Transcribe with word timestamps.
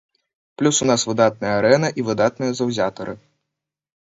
Плюс 0.57 0.77
у 0.81 0.87
нас 0.91 1.03
выдатная 1.09 1.51
арэна 1.59 1.87
і 1.99 2.07
выдатныя 2.07 2.51
заўзятары. 2.61 3.13